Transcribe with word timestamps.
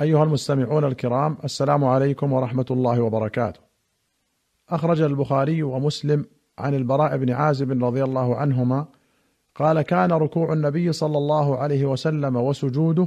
أيها 0.00 0.24
المستمعون 0.24 0.84
الكرام 0.84 1.36
السلام 1.44 1.84
عليكم 1.84 2.32
ورحمة 2.32 2.66
الله 2.70 3.00
وبركاته. 3.00 3.60
أخرج 4.68 5.00
البخاري 5.00 5.62
ومسلم 5.62 6.24
عن 6.58 6.74
البراء 6.74 7.16
بن 7.16 7.30
عازب 7.30 7.84
رضي 7.84 8.04
الله 8.04 8.36
عنهما 8.36 8.86
قال 9.54 9.82
كان 9.82 10.12
ركوع 10.12 10.52
النبي 10.52 10.92
صلى 10.92 11.18
الله 11.18 11.58
عليه 11.58 11.84
وسلم 11.84 12.36
وسجوده 12.36 13.06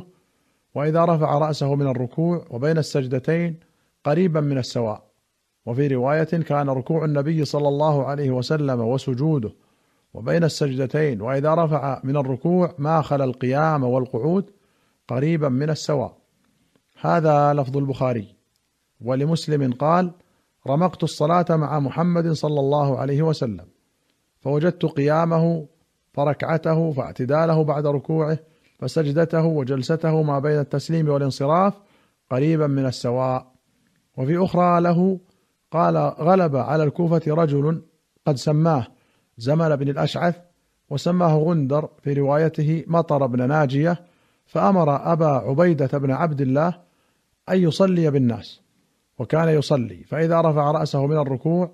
وإذا 0.76 1.06
رفع 1.06 1.38
رأسه 1.38 1.76
من 1.76 1.88
الركوع 1.88 2.46
وبين 2.50 2.78
السجدتين 2.78 3.60
قريبا 4.04 4.40
من 4.42 4.58
السواء 4.58 5.04
وفي 5.66 5.88
رواية 5.88 6.24
كان 6.24 6.70
ركوع 6.70 7.06
النبي 7.06 7.46
صلى 7.46 7.68
الله 7.68 8.06
عليه 8.06 8.32
وسلم 8.32 8.82
وسجوده 8.82 9.52
وبين 10.14 10.44
السجدتين 10.44 11.22
وإذا 11.22 11.54
رفع 11.54 12.02
من 12.04 12.18
الركوع 12.18 12.74
ما 12.78 13.02
خلا 13.02 13.24
القيام 13.24 13.84
والقعود 13.84 14.52
قريبا 15.08 15.50
من 15.50 15.70
السواء 15.70 16.17
هذا 17.02 17.54
لفظ 17.54 17.78
البخاري. 17.78 18.36
ولمسلم 19.02 19.74
قال 19.74 20.12
رمقت 20.68 21.04
الصلاة 21.04 21.46
مع 21.50 21.80
محمد 21.80 22.32
صلى 22.32 22.60
الله 22.60 23.00
عليه 23.00 23.22
وسلم 23.22 23.66
فوجدت 24.40 24.86
قيامه 24.86 25.68
فركعته 26.14 26.92
فاعتداله 26.92 27.64
بعد 27.64 27.88
ركوعه 27.88 28.40
فسجدته 28.80 29.46
وجلسته 29.46 30.24
ما 30.24 30.40
بين 30.40 30.60
التسليم 30.60 31.10
والانصراف 31.10 31.74
قريبا 32.32 32.68
من 32.68 32.86
السواء. 32.86 33.48
وفي 34.18 34.44
أخرى 34.44 34.82
له 34.82 35.20
قال 35.72 35.98
غلب 35.98 36.56
على 36.56 36.84
الكوفة 36.84 37.22
رجل 37.28 37.82
قد 38.28 38.36
سماه 38.36 38.88
زمل 39.38 39.78
بن 39.78 39.90
الأشعث 39.90 40.36
وسماه 40.90 41.38
غندر 41.38 41.90
في 42.02 42.14
روايته 42.14 42.84
مطر 42.88 43.28
بن 43.28 43.48
ناجية 43.48 44.00
فأمر 44.46 45.12
أبا 45.14 45.28
عبيدة 45.28 45.98
بن 45.98 46.12
عبد 46.12 46.42
الله 46.42 46.87
أن 47.50 47.58
يصلي 47.58 48.12
بالناس 48.12 48.62
وكان 49.20 49.50
يصلي 49.50 50.04
فإذا 50.04 50.42
رفع 50.42 50.72
رأسه 50.72 51.06
من 51.08 51.18
الركوع 51.18 51.72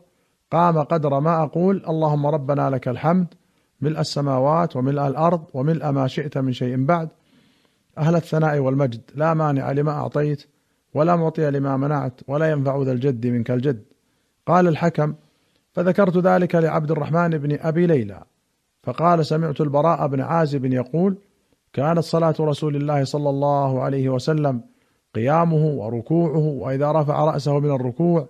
قام 0.51 0.79
قدر 0.79 1.19
ما 1.19 1.43
أقول 1.43 1.83
اللهم 1.89 2.27
ربنا 2.27 2.69
لك 2.69 2.87
الحمد 2.87 3.27
ملء 3.81 3.99
السماوات 3.99 4.75
وملء 4.75 5.07
الأرض 5.07 5.43
وملء 5.53 5.91
ما 5.91 6.07
شئت 6.07 6.37
من 6.37 6.53
شيء 6.53 6.85
بعد. 6.85 7.09
أهل 7.97 8.15
الثناء 8.15 8.59
والمجد 8.59 9.01
لا 9.15 9.33
مانع 9.33 9.71
لما 9.71 9.91
أعطيت 9.91 10.45
ولا 10.93 11.15
معطي 11.15 11.51
لما 11.51 11.77
منعت 11.77 12.21
ولا 12.27 12.51
ينفع 12.51 12.81
ذا 12.81 12.91
الجد 12.91 13.27
منك 13.27 13.51
الجد. 13.51 13.83
قال 14.45 14.67
الحكم 14.67 15.13
فذكرت 15.73 16.17
ذلك 16.17 16.55
لعبد 16.55 16.91
الرحمن 16.91 17.29
بن 17.29 17.57
أبي 17.61 17.87
ليلى 17.87 18.23
فقال 18.83 19.25
سمعت 19.25 19.61
البراء 19.61 20.07
بن 20.07 20.21
عازب 20.21 20.65
يقول 20.65 21.17
كانت 21.73 21.99
صلاة 21.99 22.35
رسول 22.39 22.75
الله 22.75 23.03
صلى 23.03 23.29
الله 23.29 23.81
عليه 23.81 24.09
وسلم 24.09 24.61
قيامه 25.15 25.65
وركوعه 25.65 26.37
وإذا 26.37 26.91
رفع 26.91 27.25
رأسه 27.25 27.59
من 27.59 27.71
الركوع 27.71 28.29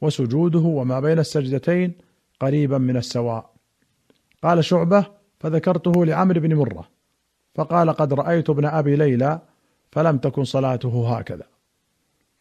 وسجوده 0.00 0.58
وما 0.58 1.00
بين 1.00 1.18
السجدتين 1.18 1.92
قريبا 2.40 2.78
من 2.78 2.96
السواء. 2.96 3.50
قال 4.42 4.64
شعبة 4.64 5.06
فذكرته 5.40 6.04
لعمرو 6.04 6.40
بن 6.40 6.54
مرة 6.54 6.88
فقال 7.54 7.90
قد 7.90 8.12
رأيت 8.12 8.50
ابن 8.50 8.64
أبي 8.64 8.96
ليلى 8.96 9.40
فلم 9.92 10.18
تكن 10.18 10.44
صلاته 10.44 11.16
هكذا. 11.16 11.46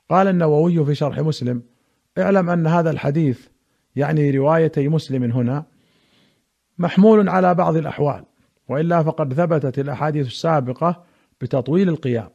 قال 0.10 0.28
النووي 0.28 0.86
في 0.86 0.96
شرح 0.96 1.20
مسلم 1.20 1.62
اعلم 2.18 2.50
أن 2.50 2.68
هذا 2.68 2.92
الحديث 2.92 3.48
يعني 3.96 4.32
روايتي 4.32 4.88
مسلم 4.88 5.24
هنا 5.24 5.66
محمول 6.78 7.30
على 7.30 7.56
بعض 7.56 7.76
الأحوال 7.76 8.24
وإلا 8.70 9.04
فقد 9.04 9.34
ثبتت 9.34 9.80
الأحاديث 9.80 10.28
السابقة 10.28 11.04
بتطويل 11.42 11.90
القيام. 11.90 12.30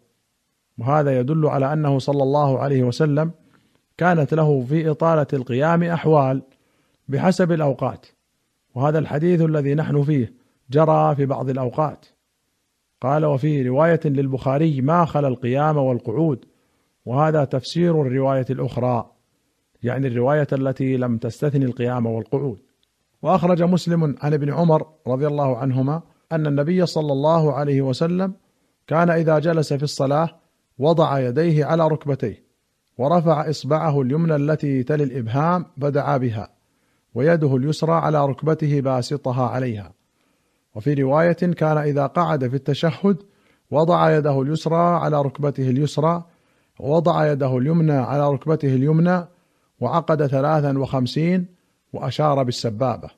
وهذا 0.79 1.21
يدل 1.21 1.47
على 1.47 1.73
أنه 1.73 1.99
صلى 1.99 2.23
الله 2.23 2.59
عليه 2.59 2.83
وسلم 2.83 3.31
كانت 3.97 4.35
له 4.35 4.61
في 4.61 4.91
إطالة 4.91 5.27
القيام 5.33 5.83
أحوال 5.83 6.43
بحسب 7.09 7.53
الأوقات. 7.53 8.07
وهذا 8.75 8.99
الحديث 8.99 9.41
الذي 9.41 9.75
نحن 9.75 10.03
فيه 10.03 10.33
جرى 10.71 11.15
في 11.15 11.27
بعض 11.27 11.51
الأوقات. 11.51 12.07
قال 13.01 13.25
وفي 13.25 13.69
رواية 13.69 14.01
للبخاري 14.05 14.81
ما 14.81 15.05
خلا 15.05 15.29
القيام 15.29 15.77
والقعود. 15.77 16.45
وهذا 17.07 17.45
تفسير 17.45 18.03
الرواية 18.03 18.47
الأخرى 18.51 19.11
يعني 19.83 20.07
الرواية 20.07 20.47
التي 20.53 20.97
لم 20.97 21.19
تستثني 21.19 21.65
القيام 21.65 22.07
والقعود. 22.07 22.59
وأخرج 23.23 23.63
مسلم 23.63 24.15
عن 24.23 24.35
ابن 24.35 24.53
عمر 24.53 24.87
رضي 25.07 25.27
الله 25.27 25.57
عنهما 25.57 26.03
أن 26.33 26.47
النبي 26.47 26.87
صلى 26.87 27.13
الله 27.13 27.53
عليه 27.53 27.83
وسلم 27.83 28.35
كان 28.87 29.11
إذا 29.11 29.39
جلس 29.39 29.73
في 29.73 29.83
الصلاة 29.83 30.29
وضع 30.79 31.19
يديه 31.19 31.65
على 31.65 31.89
ركبتيه 31.89 32.49
ورفع 32.99 33.51
إصبعه 33.51 34.03
اليمنى 34.03 34.37
التي 34.37 34.83
تلي 34.83 35.05
الإبهام 35.05 35.67
فدعا 35.81 36.17
بها 36.17 36.51
ويده 37.15 37.57
اليسرى 37.57 37.93
على 37.93 38.27
ركبته 38.27 38.81
باسطها 38.81 39.49
عليها. 39.49 39.93
وفي 40.75 40.95
رواية 40.95 41.33
كان 41.33 41.79
إذا 41.79 42.07
قعد 42.07 42.49
في 42.49 42.57
التشهد 42.57 43.17
وضع 43.71 44.17
يده 44.17 44.43
اليسرى 44.43 44.77
على 44.77 45.23
ركبته 45.23 45.71
اليسرى 45.71 46.25
ووضع 46.79 47.33
يده 47.33 47.59
اليمنى 47.59 47.93
على 47.93 48.31
ركبته 48.31 48.75
اليمنى 48.75 49.25
وعقد 49.81 50.27
ثلاثا 50.27 50.79
وخمسين 50.79 51.47
وأشار 51.93 52.43
بالسبابة. 52.43 53.11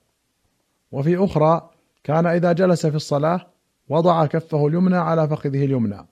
وفي 0.92 1.24
أخرى 1.24 1.70
كان 2.04 2.26
إذا 2.26 2.52
جلس 2.52 2.86
في 2.86 2.96
الصلاة 2.96 3.46
وضع 3.88 4.26
كفه 4.26 4.66
اليمنى 4.66 4.96
على 4.96 5.28
فخذه 5.28 5.64
اليمنى. 5.64 6.06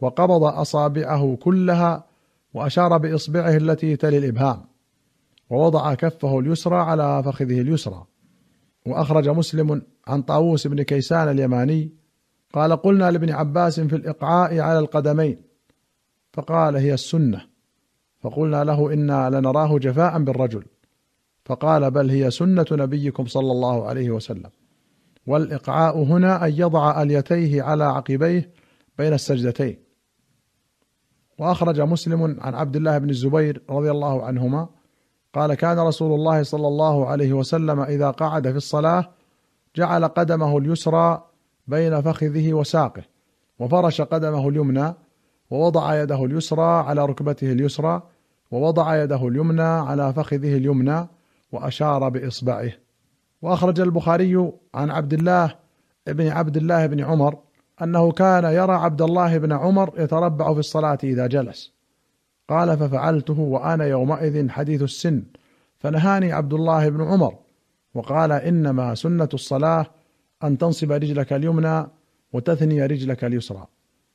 وقبض 0.00 0.44
أصابعه 0.44 1.36
كلها 1.36 2.04
وأشار 2.54 2.98
بإصبعه 2.98 3.56
التي 3.56 3.96
تلي 3.96 4.18
الإبهام 4.18 4.64
ووضع 5.50 5.94
كفه 5.94 6.38
اليسرى 6.38 6.76
على 6.76 7.22
فخذه 7.22 7.60
اليسرى. 7.60 8.06
وأخرج 8.86 9.28
مسلم 9.28 9.82
عن 10.06 10.22
طاووس 10.22 10.66
بن 10.66 10.82
كيسان 10.82 11.28
اليماني 11.28 11.92
قال 12.52 12.76
قلنا 12.76 13.10
لابن 13.10 13.30
عباس 13.30 13.80
في 13.80 13.96
الإقعاء 13.96 14.58
على 14.58 14.78
القدمين. 14.78 15.42
فقال 16.32 16.76
هي 16.76 16.94
السنة. 16.94 17.40
فقلنا 18.20 18.64
له 18.64 18.92
إنا 18.92 19.30
لنراه 19.30 19.78
جفاء 19.78 20.22
بالرجل. 20.22 20.64
فقال 21.44 21.90
بل 21.90 22.10
هي 22.10 22.30
سنة 22.30 22.66
نبيكم 22.72 23.26
صلى 23.26 23.52
الله 23.52 23.86
عليه 23.86 24.10
وسلم. 24.10 24.50
والإقعاء 25.26 26.02
هنا 26.02 26.46
أن 26.46 26.52
يضع 26.52 27.02
أليتيه 27.02 27.62
على 27.62 27.84
عقبيه 27.84 28.50
بين 28.98 29.12
السجدتين. 29.12 29.83
وأخرج 31.38 31.80
مسلم 31.80 32.36
عن 32.40 32.54
عبد 32.54 32.76
الله 32.76 32.98
بن 32.98 33.10
الزبير 33.10 33.62
رضي 33.70 33.90
الله 33.90 34.24
عنهما 34.24 34.68
قال 35.34 35.54
كان 35.54 35.78
رسول 35.78 36.14
الله 36.14 36.42
صلى 36.42 36.68
الله 36.68 37.06
عليه 37.06 37.32
وسلم 37.32 37.80
إذا 37.80 38.10
قعد 38.10 38.50
في 38.50 38.56
الصلاة 38.56 39.10
جعل 39.76 40.04
قدمه 40.04 40.58
اليسرى 40.58 41.24
بين 41.66 42.00
فخذه 42.00 42.52
وساقه 42.52 43.02
وفرش 43.58 44.00
قدمه 44.00 44.48
اليمنى 44.48 44.94
ووضع 45.50 46.02
يده 46.02 46.24
اليسرى 46.24 46.84
على 46.86 47.04
ركبته 47.04 47.52
اليسرى 47.52 48.02
ووضع 48.50 49.02
يده 49.02 49.28
اليمنى 49.28 49.62
على 49.62 50.12
فخذه 50.12 50.56
اليمنى 50.56 51.08
وأشار 51.52 52.08
بإصبعه. 52.08 52.72
وأخرج 53.42 53.80
البخاري 53.80 54.52
عن 54.74 54.90
عبد 54.90 55.12
الله 55.12 55.54
بن 56.06 56.28
عبد 56.28 56.56
الله 56.56 56.86
بن 56.86 57.00
عمر 57.00 57.38
أنه 57.82 58.12
كان 58.12 58.44
يرى 58.44 58.72
عبد 58.72 59.02
الله 59.02 59.38
بن 59.38 59.52
عمر 59.52 59.94
يتربع 59.98 60.52
في 60.52 60.58
الصلاة 60.58 60.98
إذا 61.04 61.26
جلس. 61.26 61.72
قال 62.48 62.78
ففعلته 62.78 63.40
وأنا 63.40 63.84
يومئذ 63.84 64.48
حديث 64.50 64.82
السن 64.82 65.22
فنهاني 65.78 66.32
عبد 66.32 66.54
الله 66.54 66.88
بن 66.88 67.02
عمر 67.04 67.34
وقال 67.94 68.32
إنما 68.32 68.94
سنة 68.94 69.28
الصلاة 69.34 69.86
أن 70.44 70.58
تنصب 70.58 70.92
رجلك 70.92 71.32
اليمنى 71.32 71.86
وتثني 72.32 72.86
رجلك 72.86 73.24
اليسرى. 73.24 73.66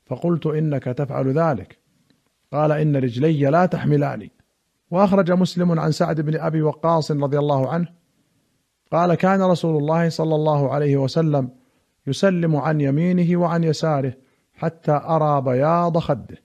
فقلت 0.05 0.45
إنك 0.45 0.83
تفعل 0.83 1.39
ذلك. 1.39 1.77
قال 2.53 2.71
إن 2.71 2.95
رجلي 2.95 3.41
لا 3.41 3.65
تحملاني. 3.65 4.31
وأخرج 4.91 5.31
مسلم 5.31 5.79
عن 5.79 5.91
سعد 5.91 6.21
بن 6.21 6.39
أبي 6.39 6.61
وقاص 6.61 7.11
رضي 7.11 7.39
الله 7.39 7.69
عنه 7.69 7.87
قال 8.91 9.15
كان 9.15 9.41
رسول 9.41 9.77
الله 9.77 10.09
صلى 10.09 10.35
الله 10.35 10.73
عليه 10.73 10.97
وسلم 10.97 11.49
يسلم 12.09 12.55
عن 12.55 12.81
يمينه 12.81 13.37
وعن 13.37 13.63
يساره 13.63 14.13
حتى 14.53 14.91
أرى 14.91 15.41
بياض 15.41 15.97
خده. 15.97 16.37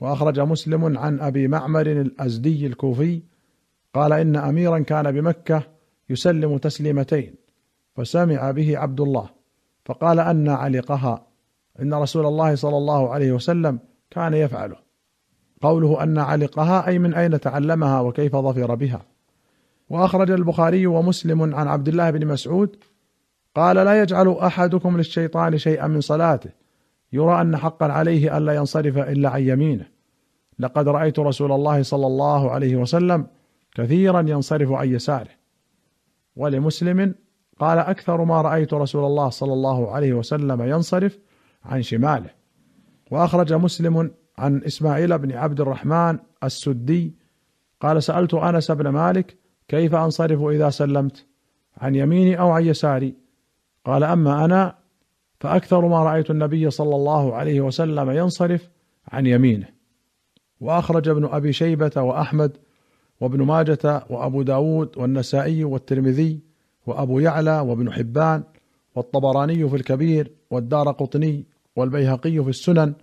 وأخرج 0.00 0.40
مسلم 0.40 0.98
عن 0.98 1.20
أبي 1.20 1.48
معمر 1.48 1.86
الأزدي 1.86 2.66
الكوفي 2.66 3.22
قال 3.94 4.12
إن 4.12 4.36
أميرا 4.36 4.78
كان 4.78 5.12
بمكة 5.12 5.62
يسلم 6.10 6.58
تسليمتين 6.58 7.34
فسمع 7.96 8.50
به 8.50 8.78
عبد 8.78 9.00
الله 9.00 9.28
فقال 9.84 10.20
أن 10.20 10.48
علقها 10.48 11.26
إن 11.82 11.94
رسول 11.94 12.26
الله 12.26 12.54
صلى 12.54 12.76
الله 12.76 13.10
عليه 13.10 13.32
وسلم 13.32 13.78
كان 14.10 14.34
يفعله. 14.34 14.76
قوله 15.62 16.02
أن 16.02 16.18
علقها 16.18 16.86
أي 16.86 16.98
من 16.98 17.14
أين 17.14 17.40
تعلمها 17.40 18.00
وكيف 18.00 18.36
ظفر 18.36 18.74
بها. 18.74 19.02
وأخرج 19.88 20.30
البخاري 20.30 20.86
ومسلم 20.86 21.54
عن 21.54 21.68
عبد 21.68 21.88
الله 21.88 22.10
بن 22.10 22.26
مسعود 22.26 22.76
قال 23.56 23.76
لا 23.76 24.02
يجعل 24.02 24.28
أحدكم 24.28 24.96
للشيطان 24.96 25.58
شيئا 25.58 25.86
من 25.86 26.00
صلاته. 26.00 26.50
يرى 27.12 27.40
أن 27.40 27.56
حقا 27.56 27.86
عليه 27.86 28.38
ألا 28.38 28.54
ينصرف 28.54 28.98
إلا 28.98 29.28
عن 29.28 29.42
يمينه. 29.42 29.86
لقد 30.58 30.88
رأيت 30.88 31.18
رسول 31.18 31.52
الله 31.52 31.82
صلى 31.82 32.06
الله 32.06 32.50
عليه 32.50 32.76
وسلم 32.76 33.26
كثيرا 33.74 34.20
ينصرف 34.20 34.72
عن 34.72 34.88
يساره. 34.88 35.30
ولمسلم 36.36 37.14
قال 37.58 37.78
أكثر 37.78 38.24
ما 38.24 38.42
رأيت 38.42 38.74
رسول 38.74 39.04
الله 39.04 39.28
صلى 39.28 39.52
الله 39.52 39.90
عليه 39.90 40.12
وسلم 40.12 40.62
ينصرف 40.62 41.18
عن 41.64 41.82
شماله. 41.82 42.30
وأخرج 43.10 43.52
مسلم 43.52 44.10
عن 44.38 44.62
إسماعيل 44.66 45.18
بن 45.18 45.32
عبد 45.32 45.60
الرحمن 45.60 46.18
السدي 46.44 47.14
قال 47.80 48.02
سألت 48.02 48.34
أنس 48.34 48.70
بن 48.70 48.88
مالك 48.88 49.36
كيف 49.68 49.94
أنصرف 49.94 50.42
إذا 50.42 50.70
سلمت؟ 50.70 51.26
عن 51.76 51.94
يميني 51.94 52.40
أو 52.40 52.50
عن 52.50 52.64
يساري؟ 52.64 53.25
قال 53.86 54.04
أما 54.04 54.44
أنا 54.44 54.74
فأكثر 55.40 55.88
ما 55.88 56.04
رأيت 56.04 56.30
النبي 56.30 56.70
صلى 56.70 56.96
الله 56.96 57.34
عليه 57.34 57.60
وسلم 57.60 58.10
ينصرف 58.10 58.68
عن 59.08 59.26
يمينه. 59.26 59.68
وأخرج 60.60 61.08
ابن 61.08 61.24
أبي 61.24 61.52
شيبة 61.52 62.02
وأحمد 62.02 62.56
وابن 63.20 63.42
ماجة 63.42 64.04
وأبو 64.10 64.42
داود 64.42 64.98
والنسائي 64.98 65.64
والترمذي 65.64 66.40
وأبو 66.86 67.18
يعلى 67.18 67.60
وابن 67.60 67.92
حبان 67.92 68.42
والطبراني 68.94 69.68
في 69.68 69.76
الكبير 69.76 70.32
والدار 70.50 70.92
قطني 70.92 71.44
والبيهقي 71.76 72.44
في 72.44 72.50
السنن 72.50 72.94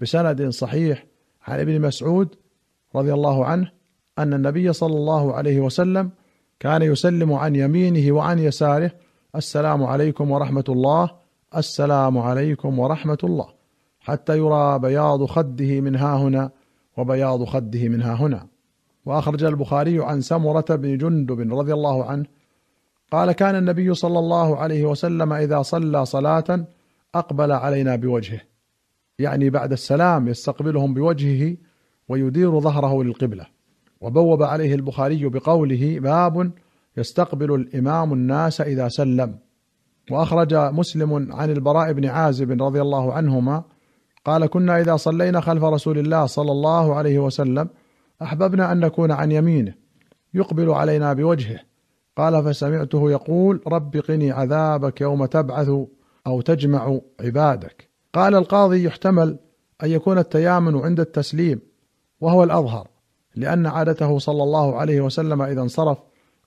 بسند 0.00 0.48
صحيح 0.48 1.06
عن 1.46 1.60
ابن 1.60 1.80
مسعود 1.80 2.34
رضي 2.96 3.12
الله 3.12 3.44
عنه 3.46 3.70
أن 4.18 4.34
النبي 4.34 4.72
صلى 4.72 4.96
الله 4.96 5.34
عليه 5.34 5.60
وسلم 5.60 6.10
كان 6.60 6.82
يسلم 6.82 7.32
عن 7.32 7.56
يمينه 7.56 8.12
وعن 8.12 8.38
يساره 8.38 8.92
السلام 9.36 9.84
عليكم 9.84 10.30
ورحمة 10.30 10.64
الله. 10.68 11.10
السلام 11.56 12.18
عليكم 12.18 12.78
ورحمة 12.78 13.18
الله. 13.24 13.48
حتى 14.00 14.38
يرى 14.38 14.78
بياض 14.78 15.24
خده 15.24 15.80
من 15.80 15.96
ها 15.96 16.16
هنا 16.16 16.50
وبياض 16.96 17.44
خده 17.44 17.88
من 17.88 18.02
ها 18.02 18.14
هنا. 18.14 18.46
وأخرج 19.06 19.44
البخاري 19.44 20.04
عن 20.04 20.20
سمرة 20.20 20.64
بن 20.70 20.98
جندب 20.98 21.58
رضي 21.58 21.72
الله 21.72 22.04
عنه. 22.04 22.24
قال 23.12 23.32
كان 23.32 23.56
النبي 23.56 23.94
صلى 23.94 24.18
الله 24.18 24.56
عليه 24.56 24.84
وسلم 24.84 25.32
إذا 25.32 25.62
صلى 25.62 26.04
صلاة 26.06 26.66
أقبل 27.14 27.52
علينا 27.52 27.96
بوجهه. 27.96 28.40
يعني 29.18 29.50
بعد 29.50 29.72
السلام 29.72 30.28
يستقبلهم 30.28 30.94
بوجهه 30.94 31.56
ويدير 32.08 32.60
ظهره 32.60 33.02
للقبلة. 33.02 33.46
وبوب 34.00 34.42
عليه 34.42 34.74
البخاري 34.74 35.28
بقوله 35.28 36.00
باب 36.00 36.52
يستقبل 36.96 37.54
الإمام 37.54 38.12
الناس 38.12 38.60
إذا 38.60 38.88
سلم. 38.88 39.38
وأخرج 40.10 40.54
مسلم 40.54 41.32
عن 41.32 41.50
البراء 41.50 41.92
بن 41.92 42.06
عازب 42.06 42.62
رضي 42.62 42.80
الله 42.80 43.12
عنهما 43.12 43.64
قال 44.24 44.46
كنا 44.46 44.80
إذا 44.80 44.96
صلينا 44.96 45.40
خلف 45.40 45.64
رسول 45.64 45.98
الله 45.98 46.26
صلى 46.26 46.52
الله 46.52 46.94
عليه 46.94 47.18
وسلم 47.18 47.68
أحببنا 48.22 48.72
أن 48.72 48.80
نكون 48.80 49.10
عن 49.10 49.32
يمينه 49.32 49.74
يقبل 50.34 50.70
علينا 50.70 51.12
بوجهه. 51.12 51.60
قال 52.16 52.44
فسمعته 52.44 53.10
يقول 53.10 53.60
رب 53.66 53.96
قني 53.96 54.30
عذابك 54.30 55.00
يوم 55.00 55.26
تبعث 55.26 55.68
أو 56.26 56.40
تجمع 56.40 57.00
عبادك. 57.20 57.88
قال 58.14 58.34
القاضي 58.34 58.84
يحتمل 58.84 59.38
أن 59.82 59.90
يكون 59.90 60.18
التيامن 60.18 60.76
عند 60.76 61.00
التسليم 61.00 61.60
وهو 62.20 62.44
الأظهر 62.44 62.88
لأن 63.36 63.66
عادته 63.66 64.18
صلى 64.18 64.42
الله 64.42 64.76
عليه 64.76 65.00
وسلم 65.00 65.42
إذا 65.42 65.60
انصرف 65.60 65.98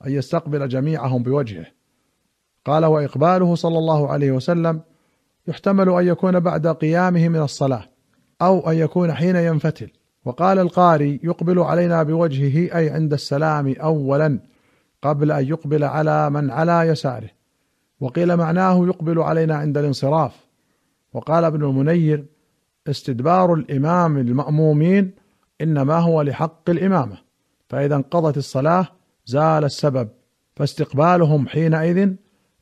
أن 0.05 0.11
يستقبل 0.11 0.67
جميعهم 0.67 1.23
بوجهه. 1.23 1.65
قال 2.65 2.85
وإقباله 2.85 3.55
صلى 3.55 3.77
الله 3.77 4.11
عليه 4.11 4.31
وسلم 4.31 4.81
يحتمل 5.47 5.89
أن 5.89 6.07
يكون 6.07 6.39
بعد 6.39 6.67
قيامه 6.67 7.29
من 7.29 7.41
الصلاة 7.41 7.83
أو 8.41 8.69
أن 8.69 8.77
يكون 8.77 9.13
حين 9.13 9.35
ينفتل. 9.35 9.91
وقال 10.25 10.59
القاري 10.59 11.19
يقبل 11.23 11.59
علينا 11.59 12.03
بوجهه 12.03 12.77
أي 12.77 12.89
عند 12.89 13.13
السلام 13.13 13.75
اولا 13.81 14.39
قبل 15.01 15.31
أن 15.31 15.47
يقبل 15.47 15.83
على 15.83 16.29
من 16.29 16.51
على 16.51 16.81
يساره. 16.87 17.29
وقيل 17.99 18.37
معناه 18.37 18.87
يقبل 18.87 19.19
علينا 19.19 19.55
عند 19.55 19.77
الانصراف. 19.77 20.45
وقال 21.13 21.43
ابن 21.43 21.63
المنير 21.63 22.25
استدبار 22.87 23.53
الإمام 23.53 24.17
المأمومين 24.17 25.11
إنما 25.61 25.99
هو 25.99 26.21
لحق 26.21 26.69
الإمامة 26.69 27.17
فإذا 27.69 27.95
انقضت 27.95 28.37
الصلاة 28.37 28.87
زال 29.25 29.63
السبب 29.63 30.09
فاستقبالهم 30.55 31.47
حينئذ 31.47 32.13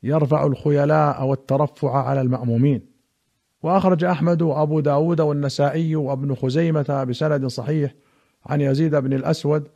يرفع 0.02 0.46
الخيلاء 0.46 1.24
والترفع 1.24 2.08
على 2.08 2.20
المأمومين. 2.20 2.86
وأخرج 3.62 4.04
أحمد 4.04 4.42
وأبو 4.42 4.80
داود 4.80 5.20
والنسائي 5.20 5.96
وابن 5.96 6.34
خزيمة 6.34 7.04
بسند 7.08 7.46
صحيح 7.46 7.94
عن 8.46 8.60
يزيد 8.60 8.96
بن 8.96 9.12
الأسود 9.12 9.68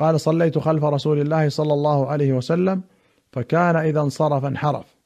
قال 0.00 0.20
صليت 0.20 0.58
خلف 0.58 0.84
رسول 0.84 1.20
الله 1.20 1.48
صلى 1.48 1.72
الله 1.72 2.06
عليه 2.06 2.32
وسلم 2.32 2.82
فكان 3.32 3.76
إذا 3.76 4.00
انصرف 4.00 4.44
انحرف. 4.44 4.96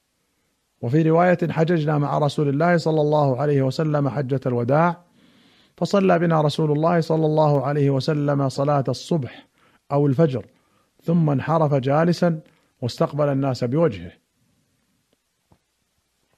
وفي 0.82 1.02
رواية 1.02 1.38
حججنا 1.50 1.98
مع 1.98 2.18
رسول 2.18 2.48
الله 2.48 2.76
صلى 2.76 3.00
الله 3.00 3.40
عليه 3.40 3.62
وسلم 3.62 4.08
حجة 4.08 4.40
الوداع 4.46 4.96
فصلى 5.76 6.18
بنا 6.18 6.40
رسول 6.40 6.72
الله 6.72 7.00
صلى 7.00 7.26
الله 7.26 7.66
عليه 7.66 7.90
وسلم 7.90 8.48
صلاة 8.48 8.84
الصبح 8.88 9.46
أو 9.92 10.06
الفجر. 10.06 10.46
ثم 11.06 11.30
انحرف 11.30 11.74
جالسا 11.74 12.40
واستقبل 12.82 13.28
الناس 13.28 13.64
بوجهه. 13.64 14.12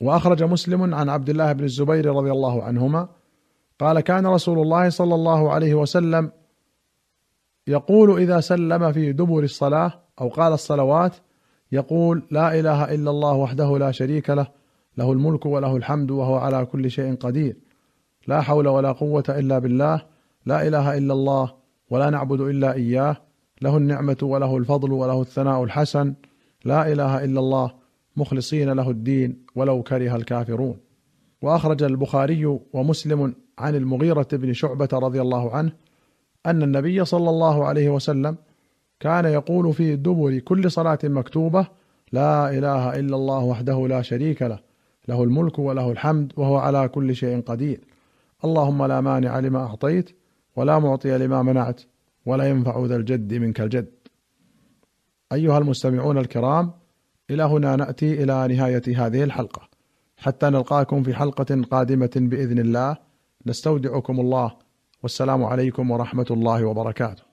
وأخرج 0.01 0.43
مسلم 0.43 0.95
عن 0.95 1.09
عبد 1.09 1.31
الله 1.31 1.53
بن 1.53 1.65
الزبير 1.65 2.07
رضي 2.07 2.31
الله 2.31 2.63
عنهما 2.63 3.09
قال 3.79 4.01
كان 4.01 4.27
رسول 4.27 4.59
الله 4.59 4.91
صلى 4.91 5.15
الله 5.15 5.53
عليه 5.53 5.75
وسلم 5.75 6.33
يقول 7.67 8.21
إذا 8.21 8.41
سلم 8.41 8.93
في 8.93 9.13
دبر 9.13 9.43
الصلاة 9.43 9.93
أو 10.21 10.29
قال 10.29 10.53
الصلوات 10.53 11.17
يقول 11.73 12.23
لا 12.31 12.61
إله 12.61 12.95
إلا 12.95 13.11
الله 13.11 13.33
وحده 13.33 13.79
لا 13.79 13.91
شريك 13.91 14.31
له 14.31 14.49
له 14.97 15.13
الملك 15.13 15.47
وله 15.47 15.77
الحمد 15.77 16.11
وهو 16.11 16.37
على 16.37 16.67
كل 16.67 16.91
شيء 16.91 17.15
قدير 17.15 17.57
لا 18.27 18.41
حول 18.41 18.69
ولا 18.69 18.93
قوة 18.93 19.25
إلا 19.29 19.59
بالله 19.59 20.03
لا 20.47 20.67
إله 20.67 20.99
إلا 20.99 21.13
الله 21.13 21.55
ولا 21.91 22.11
نعبد 22.11 22.41
إلا 22.41 22.73
إياه 22.73 23.17
له 23.63 23.77
النعمة 23.77 24.17
وله 24.23 24.57
الفضل 24.57 24.93
وله 24.93 25.21
الثناء 25.21 25.65
الحسن. 25.65 26.15
لا 26.65 26.93
إله 26.93 27.25
إلا 27.25 27.41
الله 27.41 27.75
مخلصين 28.17 28.71
له 28.73 28.91
الدين 28.91 29.47
ولو 29.55 29.83
كره 29.83 30.17
الكافرون. 30.17 30.77
وأخرج 31.43 31.83
البخاري 31.83 32.59
ومسلم 32.73 33.35
عن 33.59 33.75
المغيرة 33.75 34.29
بن 34.33 34.53
شعبة 34.53 34.89
رضي 34.93 35.21
الله 35.21 35.55
عنه 35.55 35.73
أن 36.47 36.63
النبي 36.63 37.05
صلى 37.05 37.31
الله 37.31 37.67
عليه 37.67 37.89
وسلم 37.89 38.37
كان 39.01 39.25
يقول 39.25 39.75
في 39.75 39.97
دبر 39.97 40.39
كل 40.39 40.71
صلاة 40.71 40.99
مكتوبة 41.05 41.67
لا 42.13 42.59
إله 42.59 42.99
إلا 42.99 43.17
الله 43.17 43.45
وحده 43.45 43.89
لا 43.89 44.03
شريك 44.03 44.43
له 44.43 44.59
له 45.09 45.23
الملك 45.23 45.59
وله 45.59 45.91
الحمد 45.91 46.33
وهو 46.37 46.57
على 46.57 46.89
كل 46.89 47.17
شيء 47.17 47.41
قدير. 47.41 47.81
اللهم 48.45 48.85
لا 48.87 49.01
مانع 49.01 49.39
لما 49.39 49.59
أعطيت 49.59 50.11
ولا 50.57 50.79
معطي 50.79 51.19
لما 51.19 51.43
منعت. 51.43 51.81
ولا 52.29 52.45
ينفع 52.49 52.85
ذا 52.85 52.97
الجد 52.97 53.35
منك 53.35 53.61
الجد. 53.61 53.91
أيها 55.33 55.59
المستمعون 55.59 56.19
الكرام 56.19 56.73
إلى 57.31 57.43
هنا 57.43 57.77
نأتي 57.77 58.23
إلى 58.23 58.35
نهاية 58.55 58.83
هذه 58.97 59.25
الحلقة. 59.25 59.69
حتى 60.17 60.47
نلقاكم 60.47 61.03
في 61.03 61.15
حلقة 61.15 61.63
قادمة 61.71 62.11
بإذن 62.17 62.59
الله 62.59 62.97
نستودعكم 63.47 64.21
الله. 64.21 64.49
والسلام 65.03 65.45
عليكم 65.45 65.91
ورحمة 65.91 66.27
الله 66.31 66.65
وبركاته. 66.65 67.23